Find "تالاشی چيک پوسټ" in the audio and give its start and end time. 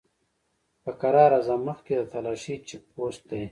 2.11-3.23